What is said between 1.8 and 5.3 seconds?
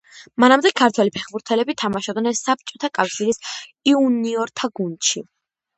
თამაშობდნენ საბჭოთა კავშირის იუნიორთა გუნდში.